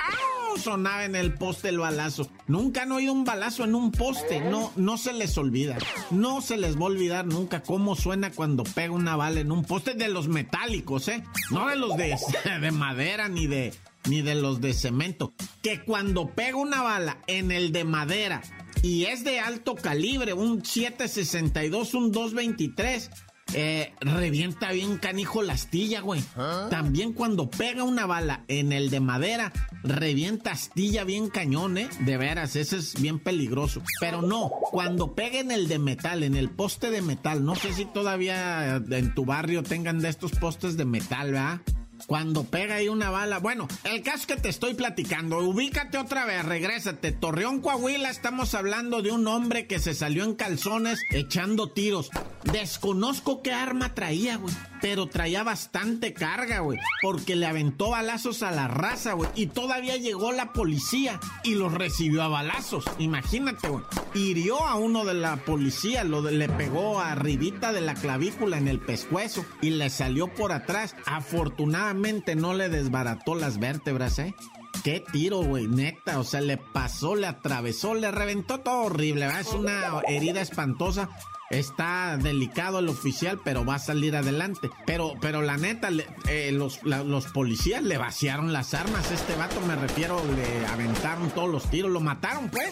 Sonaba 0.59 1.05
en 1.05 1.15
el 1.15 1.35
poste 1.35 1.69
el 1.69 1.79
balazo. 1.79 2.29
Nunca 2.47 2.83
han 2.83 2.93
oído 2.93 3.13
un 3.13 3.25
balazo 3.25 3.65
en 3.65 3.75
un 3.75 3.93
poste. 3.93 4.41
No, 4.41 4.73
no 4.77 4.99
se 4.99 5.13
les 5.13 5.39
olvida. 5.39 5.79
No 6.11 6.41
se 6.41 6.57
les 6.57 6.77
va 6.77 6.83
a 6.83 6.85
olvidar 6.87 7.27
nunca 7.27 7.63
cómo 7.63 7.95
suena 7.95 8.31
cuando 8.33 8.65
pega 8.65 8.93
una 8.93 9.17
bala 9.17 9.41
en 9.41 9.53
un 9.53 9.65
poste 9.65 9.95
de 9.95 10.09
los 10.09 10.29
metálicos, 10.29 11.09
¿eh? 11.09 11.23
No 11.51 11.69
de 11.69 11.77
los 11.77 11.97
de, 11.97 12.17
de 12.61 12.71
madera 12.73 13.29
ni 13.29 13.47
de, 13.47 13.73
ni 14.09 14.23
de 14.23 14.35
los 14.35 14.61
de 14.61 14.75
cemento. 14.75 15.33
Que 15.63 15.83
cuando 15.85 16.31
pega 16.31 16.57
una 16.57 16.83
bala 16.83 17.19
en 17.27 17.53
el 17.53 17.73
de 17.73 17.85
madera 17.85 18.43
y 18.83 19.05
es 19.05 19.25
de 19.25 19.41
alto 19.41 19.75
calibre, 19.75 20.33
un 20.33 20.65
762, 20.65 21.95
un 21.95 22.13
223 22.13 23.11
eh, 23.55 23.93
revienta 24.01 24.73
bien 24.73 24.99
canijo 24.99 25.43
la 25.43 25.55
astilla, 25.55 26.01
güey. 26.01 26.23
También 26.71 27.13
cuando 27.13 27.51
pega 27.51 27.85
una 27.85 28.07
bala 28.07 28.45
en 28.49 28.73
el 28.73 28.91
de 28.91 29.01
madera, 29.01 29.53
revienta 29.83 30.53
astilla 30.53 31.05
bien 31.05 31.29
cañón, 31.29 31.79
¿eh? 31.79 31.89
De 32.01 32.17
veras, 32.17 32.57
ese 32.57 32.79
es 32.79 33.01
bien 33.01 33.19
peligroso. 33.19 33.83
Pero 34.01 34.23
no, 34.23 34.51
cuando 34.71 35.15
pega 35.15 35.41
en 35.41 35.51
el 35.51 35.69
de 35.69 35.79
metal, 35.79 36.23
en 36.23 36.37
el 36.37 36.51
poste 36.51 36.91
de 36.91 37.03
metal, 37.03 37.45
no 37.45 37.55
sé 37.55 37.73
si 37.73 37.85
todavía 37.85 38.77
en 38.77 39.15
tu 39.15 39.25
barrio 39.25 39.63
tengan 39.63 40.01
de 40.01 40.09
estos 40.09 40.33
postes 40.33 40.77
de 40.77 40.85
metal, 40.85 41.33
¿verdad? 41.33 41.61
Cuando 42.07 42.45
pega 42.45 42.77
ahí 42.77 42.89
una 42.89 43.11
bala. 43.11 43.39
Bueno, 43.39 43.69
el 43.85 44.03
caso 44.03 44.27
que 44.27 44.37
te 44.37 44.49
estoy 44.49 44.75
platicando, 44.75 45.39
ubícate 45.39 45.99
otra 45.99 46.25
vez, 46.25 46.45
regrésate. 46.45 47.13
Torreón, 47.13 47.61
Coahuila, 47.61 48.11
estamos 48.11 48.55
hablando 48.55 49.03
de 49.03 49.13
un 49.13 49.27
hombre 49.27 49.67
que 49.67 49.79
se 49.79 49.95
salió 49.95 50.25
en 50.25 50.35
calzones 50.35 51.01
echando 51.11 51.71
tiros. 51.71 52.11
Desconozco 52.45 53.43
qué 53.43 53.53
arma 53.53 53.95
traía, 53.95 54.37
güey. 54.37 54.55
Pero 54.81 55.07
traía 55.07 55.43
bastante 55.43 56.15
carga, 56.15 56.61
güey. 56.61 56.79
Porque 57.03 57.37
le 57.37 57.47
aventó 57.47 57.91
balazos 57.91 58.43
a 58.43 58.51
la 58.51 58.67
raza, 58.67 59.13
güey. 59.13 59.29
Y 59.35 59.47
todavía 59.49 59.97
llegó 59.97 60.33
la 60.33 60.53
policía 60.53 61.21
y 61.45 61.55
los 61.55 61.73
recibió 61.75 62.23
a 62.23 62.29
balazos. 62.29 62.85
Imagínate, 62.99 63.69
güey. 63.69 63.85
Hirió 64.15 64.63
a 64.67 64.77
uno 64.77 65.05
de 65.05 65.15
la 65.15 65.37
policía, 65.37 66.03
lo 66.05 66.23
de- 66.23 66.33
le 66.33 66.49
pegó 66.49 66.99
arribita 67.01 67.73
de 67.73 67.83
la 67.83 67.95
clavícula 67.95 68.57
en 68.57 68.69
el 68.69 68.81
pescuezo 68.81 69.45
y 69.61 69.71
le 69.71 69.91
salió 69.91 70.29
por 70.29 70.53
atrás. 70.53 70.97
Afortunadamente 71.07 72.37
no 72.37 72.55
le 72.55 72.69
desbarató 72.69 73.35
las 73.35 73.59
vértebras, 73.59 74.19
¿eh? 74.19 74.35
Qué 74.83 75.05
tiro, 75.13 75.43
güey, 75.43 75.67
neta. 75.67 76.19
O 76.19 76.25
sea, 76.25 76.41
le 76.41 76.57
pasó, 76.57 77.15
le 77.17 77.27
atravesó, 77.27 77.95
le 77.95 78.11
reventó 78.11 78.61
todo 78.61 78.85
horrible, 78.85 79.27
¿verdad? 79.27 79.41
Es 79.43 79.53
una 79.53 80.01
herida 80.09 80.41
espantosa. 80.41 81.11
Está 81.51 82.17
delicado 82.17 82.79
el 82.79 82.89
oficial, 82.89 83.41
pero 83.45 83.65
va 83.65 83.75
a 83.75 83.79
salir 83.81 84.15
adelante. 84.15 84.71
Pero, 84.87 85.15
pero 85.21 85.43
la 85.43 85.57
neta, 85.57 85.91
le- 85.91 86.07
eh, 86.29 86.53
los, 86.53 86.83
la- 86.85 87.03
los 87.03 87.27
policías 87.27 87.83
le 87.83 87.99
vaciaron 87.99 88.53
las 88.53 88.73
armas. 88.73 89.11
Este 89.11 89.35
vato, 89.35 89.61
me 89.63 89.75
refiero, 89.75 90.23
le 90.37 90.67
aventaron 90.69 91.29
todos 91.31 91.51
los 91.51 91.69
tiros. 91.69 91.91
Lo 91.91 91.99
mataron, 92.01 92.49
pues, 92.51 92.71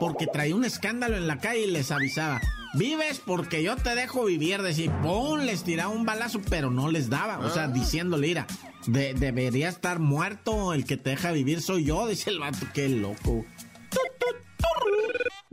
porque 0.00 0.26
traía 0.26 0.56
un 0.56 0.64
escándalo 0.64 1.18
en 1.18 1.26
la 1.26 1.36
calle 1.38 1.66
y 1.66 1.70
les 1.70 1.90
avisaba. 1.90 2.40
Vives 2.72 3.20
porque 3.24 3.62
yo 3.62 3.76
te 3.76 3.94
dejo 3.94 4.24
vivir. 4.24 4.62
Decir, 4.62 4.90
¡pum! 5.02 5.40
Les 5.40 5.62
tiraba 5.62 5.90
un 5.92 6.06
balazo, 6.06 6.40
pero 6.48 6.70
no 6.70 6.90
les 6.90 7.10
daba. 7.10 7.40
O 7.40 7.50
sea, 7.50 7.68
diciéndole, 7.68 8.28
mira, 8.28 8.46
de- 8.86 9.12
debería 9.12 9.68
estar 9.68 9.98
muerto. 9.98 10.72
El 10.72 10.86
que 10.86 10.96
te 10.96 11.10
deja 11.10 11.30
vivir 11.30 11.60
soy 11.60 11.84
yo. 11.84 12.06
Dice 12.08 12.30
el 12.30 12.38
vato, 12.38 12.66
qué 12.72 12.88
loco. 12.88 13.44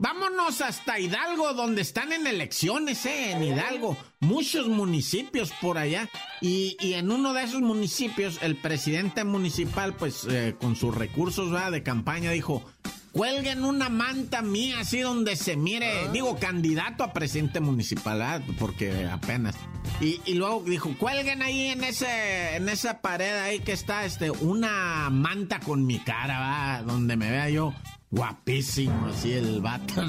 Vámonos 0.01 0.62
hasta 0.62 1.00
Hidalgo, 1.00 1.53
donde 1.53 1.84
están 1.84 2.12
en 2.12 2.25
elecciones, 2.25 3.05
¿eh? 3.05 3.34
En 3.34 3.43
Hidalgo. 3.43 3.96
Muchos 4.20 4.67
municipios 4.67 5.51
por 5.62 5.77
allá. 5.77 6.10
Y, 6.41 6.75
y 6.79 6.96
en 6.96 7.12
uno 7.12 7.34
de 7.34 7.43
esos 7.43 7.62
municipios, 7.62 8.39
el 8.41 8.55
presidente 8.55 9.24
municipal, 9.24 9.93
pues 9.93 10.25
eh, 10.27 10.55
con 10.60 10.75
sus 10.75 10.96
recursos 10.96 11.51
¿verdad? 11.51 11.72
de 11.72 11.84
campaña, 11.84 12.31
dijo: 12.31 12.65
Cuelguen 13.12 13.63
una 13.63 13.89
manta 13.89 14.41
mía, 14.41 14.79
así 14.79 15.01
donde 15.01 15.36
se 15.36 15.55
mire. 15.55 16.10
Digo, 16.12 16.36
candidato 16.39 17.03
a 17.03 17.13
presidente 17.13 17.60
municipal, 17.60 18.17
¿verdad? 18.17 18.41
Porque 18.58 19.05
apenas. 19.05 19.55
Y, 20.00 20.20
y 20.25 20.34
luego 20.34 20.63
dijo: 20.65 20.98
Cuelguen 20.98 21.43
ahí 21.43 21.67
en, 21.67 21.84
ese, 21.84 22.55
en 22.55 22.70
esa 22.70 23.01
pared 23.01 23.38
ahí 23.38 23.60
que 23.60 23.74
está 23.74 24.03
este, 24.03 24.31
una 24.31 25.12
manta 25.12 25.60
con 25.60 25.86
mi 25.86 26.00
cara, 26.00 26.39
¿verdad? 26.39 26.86
Donde 26.86 27.15
me 27.17 27.29
vea 27.29 27.51
yo 27.51 27.75
guapísimo, 28.12 29.08
así 29.08 29.32
el 29.32 29.62
vato, 29.62 30.03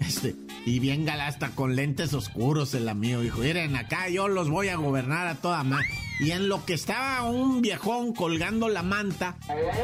este, 0.00 0.36
y 0.64 0.78
bien 0.78 1.04
galasta 1.04 1.50
con 1.50 1.74
lentes 1.74 2.12
oscuros 2.14 2.74
el 2.74 2.88
amigo, 2.88 3.22
dijo, 3.22 3.40
miren, 3.40 3.74
acá 3.76 4.08
yo 4.08 4.28
los 4.28 4.48
voy 4.48 4.68
a 4.68 4.76
gobernar 4.76 5.26
a 5.26 5.36
toda 5.36 5.64
más. 5.64 5.84
Y 6.18 6.30
en 6.30 6.48
lo 6.48 6.64
que 6.64 6.74
estaba 6.74 7.22
un 7.22 7.60
viejón 7.60 8.14
colgando 8.14 8.68
la 8.68 8.82
manta, 8.82 9.36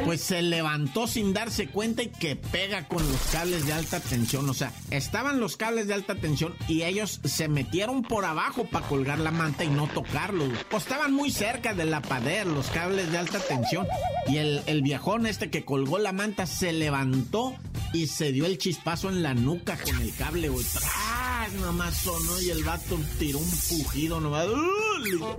pues 0.05 0.21
se 0.23 0.43
levantó 0.43 1.07
sin 1.07 1.33
darse 1.33 1.69
cuenta 1.69 2.03
y 2.03 2.09
que 2.09 2.37
pega 2.37 2.89
con 2.89 3.07
los 3.07 3.21
cables 3.33 3.67
de 3.67 3.73
alta 3.73 4.01
tensión. 4.01 4.49
O 4.49 4.55
sea, 4.55 4.73
estaban 4.91 5.41
los 5.41 5.57
cables 5.57 5.89
de 5.89 5.95
alta 5.95 6.15
tensión 6.15 6.55
y 6.69 6.83
ellos 6.83 7.21
se 7.25 7.49
metieron 7.49 8.03
por 8.03 8.25
abajo 8.25 8.65
para 8.65 8.87
colgar 8.87 9.19
la 9.19 9.31
manta 9.31 9.65
y 9.65 9.69
no 9.69 9.87
tocarlos. 9.89 10.51
Pues 10.71 10.85
estaban 10.85 11.13
muy 11.13 11.31
cerca 11.31 11.75
de 11.75 11.85
la 11.85 12.01
pader, 12.01 12.47
los 12.47 12.69
cables 12.69 13.11
de 13.13 13.19
alta 13.19 13.39
tensión. 13.41 13.87
Y 14.27 14.39
el, 14.39 14.63
el 14.67 14.83
viejón 14.83 15.27
este 15.27 15.51
que 15.51 15.65
colgó 15.65 15.99
la 15.99 16.13
manta 16.13 16.47
se 16.47 16.73
levantó 16.73 17.55
y 17.93 18.07
se 18.07 18.33
dio 18.33 18.47
el 18.47 18.59
chispazo 18.59 19.11
en 19.11 19.23
la 19.23 19.35
nuca 19.35 19.77
con 19.77 20.01
el 20.01 20.15
cable, 20.15 20.49
güey. 20.49 20.65
¡Tras! 20.65 21.53
Nomás 21.61 21.97
sonó 21.97 22.41
y 22.41 22.51
el 22.51 22.65
vato 22.65 22.99
tiró 23.19 23.39
un 23.39 23.51
pujido 23.51 24.21
nomás. 24.21 24.47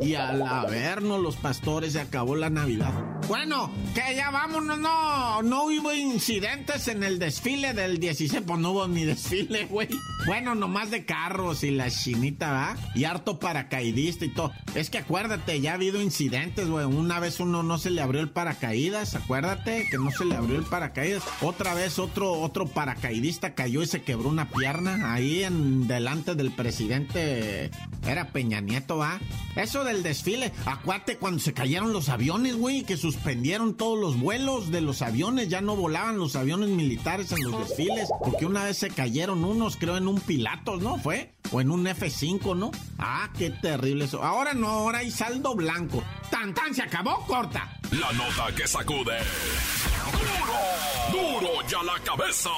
Y 0.02 0.16
al 0.16 0.42
habernos 0.42 1.22
los 1.22 1.36
pastores 1.36 1.94
se 1.94 2.02
acabó 2.02 2.36
la 2.36 2.50
Navidad. 2.50 2.94
Bueno, 3.28 3.72
que 3.96 4.16
ya 4.16 4.32
vámonos, 4.32 4.80
no, 4.80 5.42
no 5.44 5.64
hubo 5.66 5.94
incidentes 5.94 6.88
en 6.90 7.04
el 7.04 7.20
desfile 7.20 7.74
del 7.74 8.00
16, 8.00 8.44
pues 8.46 8.60
no 8.60 8.72
hubo 8.72 8.88
ni 8.88 9.06
desfile, 9.06 9.66
güey. 9.66 9.88
Bueno, 10.26 10.56
nomás 10.56 10.92
de 10.92 11.06
carros 11.06 11.64
y 11.64 11.72
la 11.72 11.90
chinita, 11.90 12.52
¿va? 12.52 12.78
Y 12.96 13.06
harto 13.06 13.40
paracaidista 13.40 14.26
y 14.26 14.30
todo. 14.30 14.52
Es 14.76 14.90
que 14.90 14.98
acuérdate, 14.98 15.62
ya 15.62 15.72
ha 15.72 15.76
habido 15.76 16.02
incidentes, 16.02 16.68
güey. 16.68 16.86
Una 16.86 17.20
vez 17.20 17.40
uno 17.40 17.64
no 17.64 17.78
se 17.78 17.92
le 17.92 18.02
abrió 18.02 18.22
el 18.22 18.30
paracaídas, 18.30 19.16
acuérdate 19.16 19.88
que 19.90 19.98
no 19.98 20.12
se 20.12 20.26
le 20.26 20.36
abrió 20.36 20.58
el 20.58 20.66
paracaídas. 20.66 21.24
Otra 21.42 21.74
vez 21.74 22.00
otro, 22.00 22.32
otro 22.34 22.68
paracaidista 22.68 23.54
cayó 23.56 23.82
y 23.82 23.88
se 23.88 24.02
quebró 24.02 24.30
una 24.30 24.50
pierna 24.50 25.14
ahí 25.14 25.44
en 25.44 25.88
delante 25.88 26.36
del 26.36 26.52
presidente. 26.52 27.72
Era 28.06 28.30
Peña 28.30 28.60
Nieto, 28.60 28.98
¿va? 28.98 29.20
Eso 29.56 29.84
del 29.84 30.02
desfile, 30.02 30.52
acuérdate 30.66 31.18
cuando 31.18 31.40
se 31.40 31.54
cayeron 31.54 31.94
los 31.94 32.10
aviones, 32.10 32.56
güey, 32.56 32.84
que 32.84 32.98
suspendieron 32.98 33.76
todos 33.76 34.00
los 34.00 34.20
vuelos 34.20 34.72
de 34.72 34.82
los 34.82 35.02
aviones, 35.02 35.50
ya 35.50 35.62
no 35.62 35.76
volaban 35.76 36.18
los 36.18 36.36
aviones 36.36 36.70
militares 36.70 37.32
en 37.32 37.44
los 37.44 37.70
desfiles, 37.70 38.10
porque 38.24 38.46
una 38.46 38.64
vez 38.66 38.78
se 38.78 38.90
cayeron 38.90 39.44
unos, 39.44 39.78
creo, 39.78 39.98
en 39.98 40.08
un 40.08 40.20
Pilatos, 40.20 40.82
¿no? 40.82 40.98
¿Fue? 40.98 41.34
O 41.52 41.62
en 41.62 41.70
un 41.70 41.86
F5, 41.86 42.56
¿no? 42.56 42.72
Ah, 42.98 43.30
qué 43.38 43.50
terrible 43.50 44.06
eso. 44.06 44.24
Ahora 44.24 44.54
no, 44.54 44.68
ahora 44.68 45.00
hay 45.00 45.12
saldo 45.12 45.56
blanco. 45.56 46.04
¡Tan, 46.32 46.54
tan! 46.54 46.74
¡Se 46.74 46.82
acabó, 46.82 47.26
corta! 47.28 47.80
La 47.92 48.12
nota 48.14 48.56
que 48.56 48.68
sacude. 48.68 49.18
¡Duro! 51.12 51.40
¡Duro 51.42 51.68
ya 51.68 51.84
la 51.84 52.00
cabeza! 52.04 52.50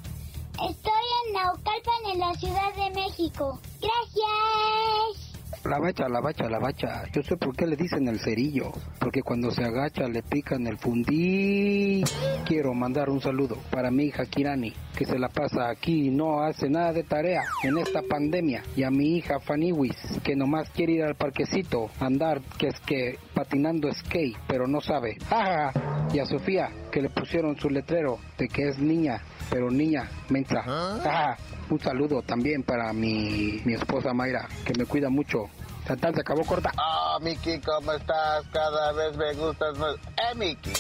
Estoy 0.59 0.93
en 1.27 1.35
Naucalpan, 1.35 2.13
en 2.13 2.19
la 2.19 2.35
Ciudad 2.35 2.75
de 2.75 2.91
México. 2.91 3.61
Gracias. 3.81 5.29
La 5.65 5.79
bacha, 5.79 6.09
la 6.09 6.21
bacha, 6.21 6.49
la 6.49 6.59
bacha. 6.59 7.05
Yo 7.13 7.23
sé 7.23 7.37
por 7.37 7.55
qué 7.55 7.65
le 7.67 7.77
dicen 7.77 8.09
el 8.09 8.19
cerillo. 8.19 8.73
Porque 8.99 9.23
cuando 9.23 9.53
se 9.53 9.65
agacha 9.65 10.09
le 10.09 10.23
pican 10.23 10.67
el 10.67 10.77
fundí. 10.79 12.03
Quiero 12.45 12.75
mandar 12.75 13.09
un 13.09 13.21
saludo 13.21 13.57
para 13.71 13.91
mi 13.91 14.07
hija 14.07 14.27
Kirani, 14.27 14.73
que 14.97 15.05
se 15.05 15.19
la 15.19 15.29
pasa 15.29 15.69
aquí 15.69 16.09
y 16.09 16.11
no 16.11 16.41
hace 16.41 16.69
nada 16.69 16.93
de 16.93 17.05
tarea 17.05 17.45
en 17.63 17.79
esta 17.79 18.03
pandemia. 18.03 18.65
Y 18.77 18.83
a 18.83 18.91
mi 18.91 19.17
hija 19.17 19.39
Faniwis, 19.39 19.97
que 20.25 20.35
nomás 20.35 20.69
quiere 20.71 20.95
ir 20.95 21.05
al 21.05 21.15
parquecito, 21.15 21.89
andar, 22.01 22.41
que 22.59 22.69
es 22.69 22.81
que 22.81 23.19
patinando 23.33 23.93
skate, 23.93 24.37
pero 24.49 24.67
no 24.67 24.81
sabe. 24.81 25.19
¡Ja, 25.29 25.73
Y 26.13 26.21
a 26.21 26.25
Sofía, 26.25 26.71
que 26.91 27.03
le 27.03 27.11
pusieron 27.11 27.59
su 27.59 27.69
letrero 27.69 28.19
de 28.39 28.49
que 28.49 28.69
es 28.69 28.79
niña, 28.79 29.23
pero 29.51 29.71
niña, 29.71 30.09
mensa. 30.29 30.63
¡Ja! 30.63 31.37
Un 31.71 31.81
saludo 31.81 32.23
también 32.23 32.63
para 32.63 32.93
mi, 32.93 33.61
mi 33.65 33.75
esposa 33.75 34.15
Mayra, 34.15 34.49
que 34.65 34.73
me 34.75 34.87
cuida 34.87 35.09
mucho. 35.11 35.49
Tantan 35.87 36.15
se 36.15 36.21
acabó 36.21 36.45
corta. 36.45 36.71
Ah, 36.77 37.19
Miki, 37.23 37.59
¿cómo 37.61 37.93
estás? 37.93 38.45
Cada 38.53 38.93
vez 38.93 39.17
me 39.17 39.33
gustas 39.35 39.79
más. 39.79 39.95
¡Eh, 39.95 40.35
Miki! 40.37 40.73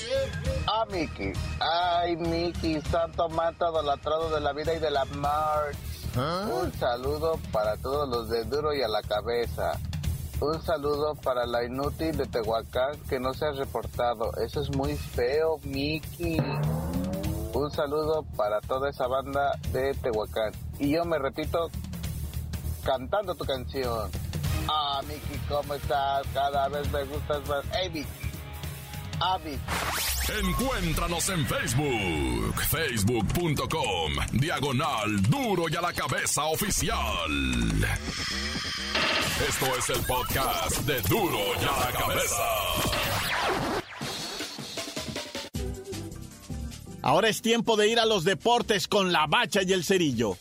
¡Ah, 0.66 0.84
Miki! 0.90 1.32
¡Ay, 1.60 2.16
Miki! 2.16 2.80
Santo 2.82 3.28
manto 3.30 3.70
idolatrado 3.70 4.28
de 4.28 4.40
la 4.40 4.52
vida 4.52 4.74
y 4.74 4.78
de 4.78 4.90
la 4.90 5.06
mar. 5.06 5.72
Un 6.14 6.72
saludo 6.74 7.38
para 7.52 7.76
todos 7.78 8.08
los 8.08 8.28
de 8.28 8.44
Duro 8.44 8.74
y 8.74 8.82
a 8.82 8.88
la 8.88 9.00
cabeza. 9.02 9.78
Un 10.40 10.62
saludo 10.62 11.14
para 11.14 11.46
la 11.46 11.64
inútil 11.64 12.16
de 12.16 12.26
Tehuacán 12.26 12.98
que 13.08 13.18
no 13.18 13.32
se 13.32 13.46
ha 13.46 13.52
reportado. 13.52 14.30
Eso 14.44 14.60
es 14.60 14.76
muy 14.76 14.94
feo, 14.94 15.58
Miki. 15.64 16.38
Un 17.52 17.70
saludo 17.70 18.24
para 18.36 18.60
toda 18.60 18.90
esa 18.90 19.06
banda 19.06 19.58
de 19.72 19.94
Tehuacán. 19.94 20.52
Y 20.78 20.90
yo 20.90 21.04
me 21.04 21.18
repito 21.18 21.70
cantando 22.84 23.34
tu 23.34 23.44
canción. 23.44 24.10
Ah, 24.68 25.00
Miki, 25.06 25.38
¿cómo 25.48 25.74
estás? 25.74 26.26
Cada 26.34 26.68
vez 26.68 26.90
me 26.92 27.04
gustas 27.04 27.48
más. 27.48 27.64
¡Hey, 27.72 27.90
Miki! 27.92 28.08
Ah. 29.20 29.38
Encuéntranos 30.28 31.28
en 31.30 31.46
Facebook, 31.46 32.62
facebook.com, 32.68 34.12
diagonal 34.32 35.22
duro 35.22 35.64
y 35.70 35.76
a 35.76 35.80
la 35.80 35.92
cabeza 35.92 36.44
oficial. 36.44 36.96
Esto 39.48 39.66
es 39.78 39.90
el 39.90 40.04
podcast 40.04 40.78
de 40.80 41.00
duro 41.02 41.38
y 41.60 41.64
a 41.64 41.86
la 41.86 41.92
cabeza. 41.98 43.37
Ahora 47.08 47.30
es 47.30 47.40
tiempo 47.40 47.78
de 47.78 47.88
ir 47.88 47.98
a 47.98 48.04
los 48.04 48.22
deportes 48.24 48.86
con 48.86 49.12
la 49.12 49.26
bacha 49.26 49.62
y 49.62 49.72
el 49.72 49.82
cerillo. 49.82 50.36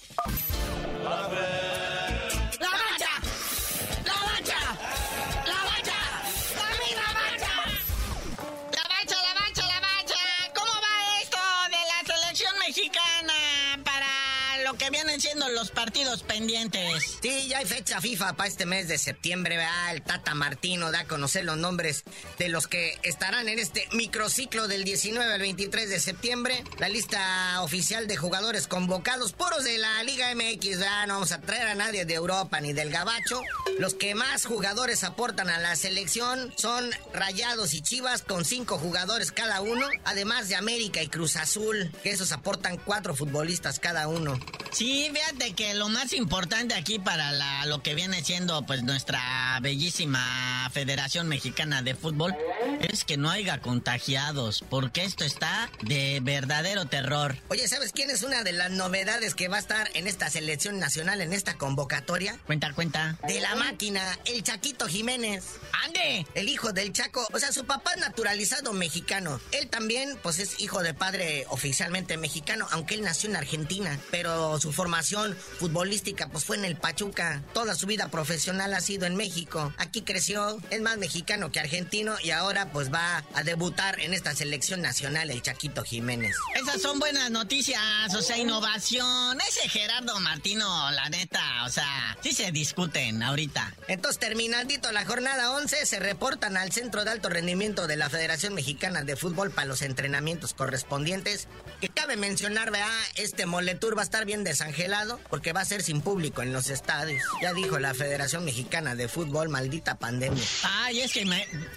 Los 15.58 15.72
partidos 15.72 16.22
pendientes? 16.22 17.18
Sí, 17.20 17.48
ya 17.48 17.58
hay 17.58 17.66
fecha 17.66 18.00
FIFA 18.00 18.34
para 18.34 18.48
este 18.48 18.68
mes 18.68 18.88
de 18.88 19.00
septiembre, 19.00 19.58
¿verdad? 19.58 19.96
El 19.96 20.04
Tata 20.04 20.36
Martino 20.36 20.92
da 20.92 21.00
a 21.00 21.06
conocer 21.06 21.46
los 21.46 21.58
nombres 21.58 22.04
de 22.38 22.48
los 22.48 22.68
que 22.68 22.96
estarán 23.02 23.50
en 23.50 23.58
este 23.58 23.88
microciclo 23.94 24.68
del 24.68 24.84
19 24.84 25.34
al 25.34 25.42
23 25.42 25.90
de 25.90 26.00
septiembre. 26.00 26.64
La 26.78 26.90
lista 26.90 27.64
oficial 27.64 28.06
de 28.06 28.18
jugadores 28.18 28.68
convocados, 28.68 29.34
puros 29.34 29.64
de 29.64 29.80
la 29.80 30.04
Liga 30.04 30.28
MX, 30.36 30.78
¿verdad? 30.78 31.08
No 31.08 31.16
vamos 31.16 31.32
a 31.32 31.42
traer 31.42 31.70
a 31.70 31.74
nadie 31.74 32.06
de 32.06 32.14
Europa 32.14 32.62
ni 32.62 32.74
del 32.74 32.92
Gabacho. 32.92 33.42
Los 33.80 33.96
que 33.96 34.14
más 34.14 34.46
jugadores 34.46 35.04
aportan 35.04 35.50
a 35.50 35.58
la 35.58 35.76
selección 35.76 36.54
son 36.56 36.88
Rayados 37.14 37.74
y 37.74 37.82
Chivas, 37.82 38.22
con 38.22 38.46
cinco 38.46 38.78
jugadores 38.78 39.32
cada 39.32 39.62
uno, 39.62 39.88
además 40.06 40.50
de 40.50 40.56
América 40.56 41.02
y 41.02 41.08
Cruz 41.08 41.36
Azul, 41.36 41.92
que 42.04 42.12
esos 42.12 42.32
aportan 42.32 42.78
cuatro 42.78 43.16
futbolistas 43.16 43.80
cada 43.80 44.08
uno. 44.08 44.40
Sí, 44.72 45.10
fíjate 45.14 45.54
que 45.54 45.74
lo 45.74 45.90
más 45.90 46.14
importante 46.14 46.76
aquí 46.76 47.00
para 47.00 47.32
la- 47.32 47.66
lo 47.66 47.82
que 47.82 47.96
viene 47.96 48.24
siendo 48.24 48.64
pues 48.66 48.84
nuestra 48.84 49.58
bellísima 49.62 50.24
Federación 50.70 51.28
Mexicana 51.28 51.82
de 51.82 51.96
Fútbol 51.96 52.36
es 52.82 53.04
que 53.04 53.18
no 53.18 53.30
haya 53.30 53.60
contagiados, 53.60 54.64
porque 54.70 55.04
esto 55.04 55.24
está 55.24 55.70
de 55.82 56.20
verdadero 56.22 56.86
terror. 56.86 57.38
Oye, 57.50 57.68
¿sabes 57.68 57.92
quién 57.92 58.10
es 58.10 58.24
una 58.24 58.44
de 58.44 58.52
las 58.52 58.72
novedades 58.72 59.36
que 59.36 59.48
va 59.48 59.58
a 59.58 59.60
estar 59.60 59.90
en 59.94 60.08
esta 60.08 60.30
selección 60.30 60.80
nacional, 60.80 61.22
en 61.22 61.34
esta 61.34 61.58
convocatoria? 61.58 62.38
Cuenta, 62.46 62.74
cuenta. 62.74 63.18
De 63.28 63.40
la 63.40 63.56
máquina, 63.56 64.02
el 64.26 64.44
Chaquito 64.44 64.88
Jiménez. 64.88 65.46
¡Ande! 65.86 66.26
El 66.36 66.50
hijo 66.50 66.74
del 66.74 66.94
Chaco, 66.94 67.28
o 67.32 67.40
sea, 67.40 67.52
su 67.52 67.66
papá 67.66 67.92
es 67.96 68.02
naturalizado 68.02 68.74
mexicano. 68.74 69.40
Él 69.52 69.68
también, 69.68 70.18
pues 70.22 70.40
es 70.40 70.60
hijo 70.60 70.84
de 70.84 70.94
padre 70.94 71.46
oficialmente 71.50 72.18
mexicano, 72.18 72.68
aunque 72.72 72.96
él 72.96 73.02
nació 73.02 73.30
en 73.30 73.36
Argentina. 73.36 74.00
Pero 74.12 74.60
su 74.60 74.72
formación 74.72 75.36
futbolística, 75.60 76.30
pues 76.30 76.46
fue 76.46 76.58
en 76.58 76.66
el 76.66 76.76
Pachuca. 76.78 77.44
Toda 77.54 77.76
su 77.76 77.88
vida 77.88 78.10
profesional 78.10 78.74
ha 78.74 78.82
sido 78.82 79.06
en 79.06 79.16
México. 79.16 79.74
Aquí 79.78 80.02
creció 80.02 80.57
Es 80.70 80.82
más 80.82 80.98
mexicano 80.98 81.52
que 81.52 81.60
argentino 81.60 82.16
y 82.24 82.32
ahora 82.32 82.72
pues 82.72 82.94
va 82.94 83.24
a 83.34 83.44
debutar 83.44 84.00
en 84.00 84.14
esta 84.14 84.36
selección 84.36 84.82
nacional 84.82 85.30
el 85.30 85.42
Chaquito 85.42 85.84
Jiménez. 85.84 86.36
Esas 86.56 86.82
son 86.82 87.00
buenas 87.00 87.32
noticias, 87.32 87.82
o 88.16 88.22
sea, 88.22 88.38
innovación. 88.38 89.40
Ese 89.48 89.70
Gerardo 89.70 90.20
Martino, 90.20 90.92
la 90.92 91.10
neta, 91.10 91.66
o 91.66 91.70
sea, 91.70 92.18
sí 92.22 92.34
se 92.34 92.52
discuten 92.52 93.24
ahorita. 93.24 93.74
Entonces, 93.88 94.20
terminandito 94.20 94.92
la 94.92 95.06
jornada 95.06 95.52
11, 95.52 95.86
se 95.86 96.00
reportan 96.00 96.58
al 96.58 96.72
Centro 96.72 97.04
de 97.06 97.12
Alto 97.12 97.30
Rendimiento 97.30 97.88
de 97.88 97.96
la 97.96 98.10
Federación 98.10 98.54
Mexicana 98.54 99.04
de 99.04 99.16
Fútbol 99.16 99.52
para 99.52 99.68
los 99.68 99.82
entrenamientos 99.82 100.54
correspondientes. 100.54 101.48
Que 101.82 101.90
cabe 101.90 102.18
mencionar, 102.18 102.72
vea, 102.72 102.90
este 103.16 103.46
Moletour 103.46 103.98
va 103.98 104.02
a 104.02 104.06
estar 104.06 104.26
bien 104.26 104.44
desangelado 104.44 105.20
porque 105.30 105.54
va 105.54 105.62
a 105.62 105.66
ser 105.66 105.84
sin 105.84 106.02
público 106.02 106.42
en 106.42 106.54
los 106.54 106.70
estadios. 106.70 107.24
Ya 107.42 107.54
dijo 107.54 107.80
la 107.80 107.94
Federación 107.94 108.46
Mexicana 108.46 108.96
de 108.96 109.08
Fútbol, 109.08 109.50
maldita 109.50 109.96
pandemia. 110.00 110.44
Ay, 110.64 111.02
es 111.02 111.12
que 111.12 111.26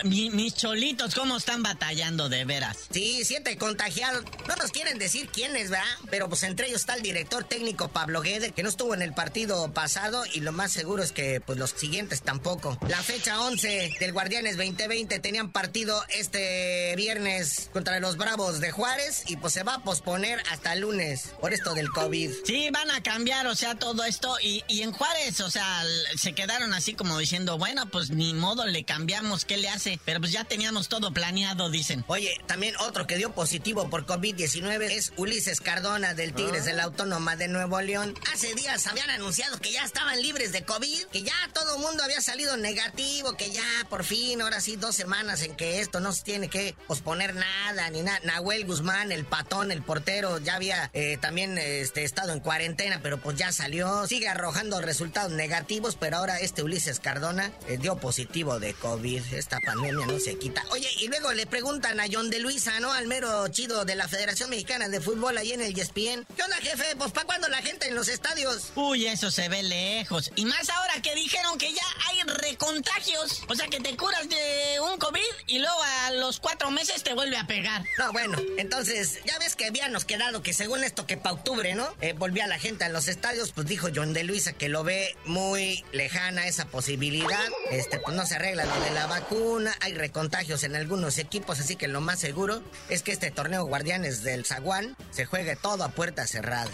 mis 0.04 0.54
cholitos, 0.54 1.14
¿cómo 1.14 1.36
están 1.36 1.62
batallando 1.62 2.28
de 2.28 2.44
veras? 2.44 2.78
Sí, 2.90 3.22
siete 3.24 3.56
contagiados. 3.56 4.24
No 4.48 4.56
nos 4.56 4.70
quieren 4.70 4.98
decir 4.98 5.28
quiénes, 5.28 5.70
¿verdad? 5.70 5.84
Pero 6.10 6.28
pues 6.28 6.42
entre 6.42 6.68
ellos 6.68 6.80
está 6.80 6.94
el 6.94 7.02
director 7.02 7.44
técnico 7.44 7.88
Pablo 7.88 8.22
Guede, 8.22 8.52
que 8.52 8.62
no 8.62 8.68
estuvo 8.68 8.94
en 8.94 9.02
el 9.02 9.12
partido 9.14 9.72
pasado 9.72 10.24
y 10.32 10.40
lo 10.40 10.52
más 10.52 10.72
seguro 10.72 11.02
es 11.02 11.12
que 11.12 11.40
pues 11.40 11.58
los 11.58 11.70
siguientes 11.70 12.22
tampoco. 12.22 12.78
La 12.88 13.02
fecha 13.02 13.40
11 13.40 13.94
del 14.00 14.12
Guardianes 14.12 14.56
2020 14.56 15.18
tenían 15.20 15.52
partido 15.52 16.02
este 16.10 16.94
viernes 16.96 17.70
contra 17.72 18.00
los 18.00 18.16
Bravos 18.16 18.60
de 18.60 18.70
Juárez 18.70 19.24
y 19.26 19.36
pues 19.36 19.52
se 19.52 19.62
va 19.62 19.74
a 19.74 19.82
posponer 19.82 20.42
hasta 20.50 20.72
el 20.72 20.80
lunes 20.80 21.32
por 21.40 21.52
esto 21.52 21.74
del 21.74 21.90
COVID. 21.90 22.30
Sí, 22.44 22.68
van 22.70 22.90
a 22.90 23.02
cambiar, 23.02 23.46
o 23.46 23.54
sea, 23.54 23.74
todo 23.74 24.04
esto 24.04 24.36
y, 24.40 24.64
y 24.68 24.82
en 24.82 24.92
Juárez, 24.92 25.40
o 25.40 25.50
sea, 25.50 25.82
se 26.16 26.32
quedaron 26.34 26.72
así 26.74 26.94
como 26.94 27.18
diciendo, 27.18 27.58
bueno, 27.58 27.88
pues 27.90 28.10
ni 28.10 28.34
modo 28.34 28.59
le 28.66 28.84
cambiamos, 28.84 29.44
¿qué 29.44 29.56
le 29.56 29.68
hace? 29.68 30.00
Pero 30.04 30.20
pues 30.20 30.32
ya 30.32 30.44
teníamos 30.44 30.88
todo 30.88 31.12
planeado, 31.12 31.70
dicen. 31.70 32.04
Oye, 32.08 32.40
también 32.46 32.74
otro 32.76 33.06
que 33.06 33.16
dio 33.16 33.32
positivo 33.32 33.88
por 33.88 34.06
COVID-19 34.06 34.90
es 34.90 35.12
Ulises 35.16 35.60
Cardona 35.60 36.14
del 36.14 36.34
Tigres 36.34 36.64
de 36.64 36.72
la 36.72 36.84
Autónoma 36.84 37.36
de 37.36 37.48
Nuevo 37.48 37.80
León. 37.80 38.14
Hace 38.32 38.54
días 38.54 38.86
habían 38.86 39.10
anunciado 39.10 39.58
que 39.58 39.72
ya 39.72 39.84
estaban 39.84 40.20
libres 40.20 40.52
de 40.52 40.64
COVID, 40.64 41.06
que 41.06 41.22
ya 41.22 41.34
todo 41.52 41.76
el 41.76 41.82
mundo 41.82 42.02
había 42.02 42.20
salido 42.20 42.56
negativo, 42.56 43.36
que 43.36 43.50
ya 43.50 43.62
por 43.88 44.04
fin, 44.04 44.40
ahora 44.40 44.60
sí, 44.60 44.76
dos 44.76 44.94
semanas 44.94 45.42
en 45.42 45.56
que 45.56 45.80
esto 45.80 46.00
no 46.00 46.12
se 46.12 46.22
tiene 46.22 46.48
que 46.48 46.74
posponer 46.86 47.34
nada, 47.34 47.90
ni 47.90 48.02
nada. 48.02 48.20
Nahuel 48.24 48.66
Guzmán, 48.66 49.12
el 49.12 49.24
patón, 49.24 49.70
el 49.70 49.82
portero, 49.82 50.38
ya 50.38 50.56
había 50.56 50.90
eh, 50.92 51.18
también 51.20 51.58
este, 51.58 52.04
estado 52.04 52.32
en 52.32 52.40
cuarentena, 52.40 53.00
pero 53.02 53.18
pues 53.18 53.36
ya 53.36 53.52
salió. 53.52 54.06
Sigue 54.06 54.28
arrojando 54.28 54.80
resultados 54.80 55.32
negativos, 55.32 55.96
pero 55.96 56.18
ahora 56.18 56.38
este 56.40 56.62
Ulises 56.62 57.00
Cardona 57.00 57.52
eh, 57.68 57.78
dio 57.78 57.96
positivo 57.96 58.49
de 58.58 58.74
COVID. 58.74 59.22
Esta 59.32 59.58
pandemia 59.60 60.06
no 60.06 60.18
se 60.18 60.36
quita. 60.38 60.64
Oye, 60.70 60.88
y 60.98 61.08
luego 61.08 61.32
le 61.32 61.46
preguntan 61.46 62.00
a 62.00 62.04
John 62.10 62.30
de 62.30 62.40
Luisa, 62.40 62.80
¿no? 62.80 62.92
Al 62.92 63.06
mero 63.06 63.46
chido 63.48 63.84
de 63.84 63.94
la 63.94 64.08
Federación 64.08 64.50
Mexicana 64.50 64.88
de 64.88 65.00
Fútbol 65.00 65.36
ahí 65.36 65.52
en 65.52 65.60
el 65.60 65.78
ESPN. 65.78 66.26
¿Qué 66.36 66.42
onda, 66.42 66.56
jefe? 66.56 66.96
Pues 66.96 67.12
¿para 67.12 67.26
cuándo 67.26 67.48
la 67.48 67.62
gente 67.62 67.88
en 67.88 67.94
los 67.94 68.08
estadios? 68.08 68.72
Uy, 68.74 69.06
eso 69.06 69.30
se 69.30 69.48
ve 69.48 69.62
lejos. 69.62 70.32
Y 70.34 70.44
más 70.44 70.68
ahora 70.70 71.00
que 71.02 71.14
dijeron 71.14 71.58
que 71.58 71.72
ya 71.72 71.82
hay 72.08 72.22
recontagios. 72.22 73.42
O 73.48 73.54
sea, 73.54 73.68
que 73.68 73.80
te 73.80 73.96
curas 73.96 74.28
de 74.28 74.80
un 74.80 74.98
COVID 74.98 75.20
y 75.46 75.58
luego 75.58 75.78
a 75.82 76.12
los 76.12 76.40
cuatro 76.40 76.70
meses 76.70 77.02
te 77.02 77.14
vuelve 77.14 77.36
a 77.36 77.46
pegar. 77.46 77.84
No, 77.98 78.12
bueno, 78.12 78.38
entonces, 78.56 79.20
ya 79.24 79.38
ves 79.38 79.56
que 79.56 79.66
habíamos 79.66 80.04
quedado 80.04 80.42
que 80.42 80.52
según 80.52 80.84
esto 80.84 81.06
que 81.06 81.16
para 81.16 81.34
octubre, 81.34 81.74
¿no? 81.74 81.94
Eh, 82.00 82.14
volvía 82.14 82.46
la 82.46 82.58
gente 82.58 82.84
a 82.84 82.88
los 82.88 83.08
estadios, 83.08 83.52
pues 83.52 83.66
dijo 83.66 83.88
John 83.94 84.12
de 84.12 84.24
Luisa 84.24 84.52
que 84.52 84.68
lo 84.68 84.84
ve 84.84 85.16
muy 85.24 85.84
lejana 85.92 86.46
esa 86.46 86.66
posibilidad. 86.66 87.48
Este, 87.70 87.98
pues 87.98 88.16
no 88.16 88.26
se 88.26 88.38
arregla 88.40 88.64
lo 88.64 88.80
de 88.80 88.90
la 88.92 89.06
vacuna, 89.06 89.74
hay 89.82 89.92
recontagios 89.92 90.64
en 90.64 90.74
algunos 90.74 91.18
equipos, 91.18 91.60
así 91.60 91.76
que 91.76 91.88
lo 91.88 92.00
más 92.00 92.18
seguro 92.18 92.62
es 92.88 93.02
que 93.02 93.12
este 93.12 93.30
torneo 93.30 93.66
Guardianes 93.66 94.22
del 94.22 94.46
Zaguán 94.46 94.96
se 95.10 95.26
juegue 95.26 95.56
todo 95.56 95.84
a 95.84 95.90
puerta 95.90 96.26
cerrada 96.26 96.70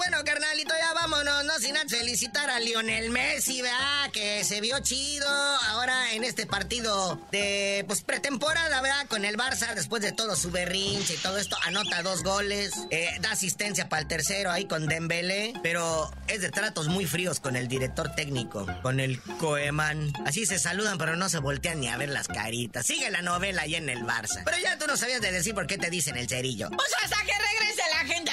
bueno, 0.00 0.24
carnalito, 0.24 0.72
ya 0.80 0.94
vámonos, 0.94 1.44
no 1.44 1.58
sin 1.58 1.76
antes 1.76 1.98
felicitar 1.98 2.48
a 2.48 2.58
Lionel 2.58 3.10
Messi, 3.10 3.60
¿verdad? 3.60 4.10
Que 4.10 4.44
se 4.44 4.62
vio 4.62 4.78
chido 4.80 5.28
ahora 5.28 6.14
en 6.14 6.24
este 6.24 6.46
partido 6.46 7.20
de, 7.30 7.84
pues, 7.86 8.00
pretemporada, 8.00 8.80
¿verdad? 8.80 9.06
Con 9.08 9.26
el 9.26 9.36
Barça, 9.36 9.74
después 9.74 10.00
de 10.00 10.12
todo 10.12 10.36
su 10.36 10.50
berrinche 10.50 11.12
y 11.12 11.16
todo 11.18 11.36
esto, 11.36 11.54
anota 11.66 12.02
dos 12.02 12.22
goles, 12.22 12.72
eh, 12.90 13.10
da 13.20 13.32
asistencia 13.32 13.90
para 13.90 14.00
el 14.00 14.08
tercero 14.08 14.50
ahí 14.50 14.64
con 14.64 14.86
Dembélé, 14.86 15.52
pero 15.62 16.10
es 16.28 16.40
de 16.40 16.48
tratos 16.48 16.88
muy 16.88 17.04
fríos 17.04 17.38
con 17.38 17.54
el 17.54 17.68
director 17.68 18.14
técnico, 18.14 18.66
con 18.80 19.00
el 19.00 19.20
Coeman. 19.20 20.14
Así 20.24 20.46
se 20.46 20.58
saludan, 20.58 20.96
pero 20.96 21.16
no 21.16 21.28
se 21.28 21.40
voltean 21.40 21.78
ni 21.78 21.88
a 21.88 21.98
ver 21.98 22.08
las 22.08 22.26
caritas. 22.26 22.86
Sigue 22.86 23.10
la 23.10 23.20
novela 23.20 23.62
ahí 23.62 23.74
en 23.74 23.90
el 23.90 24.02
Barça. 24.04 24.44
Pero 24.46 24.56
ya 24.56 24.78
tú 24.78 24.86
no 24.86 24.96
sabías 24.96 25.20
de 25.20 25.30
decir 25.30 25.54
por 25.54 25.66
qué 25.66 25.76
te 25.76 25.90
dicen 25.90 26.16
el 26.16 26.26
cerillo. 26.26 26.70
Pues 26.70 26.88
hasta 27.04 27.22
que 27.22 27.32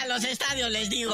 los 0.07 0.23
estadios, 0.23 0.71
les 0.71 0.89
digo. 0.89 1.13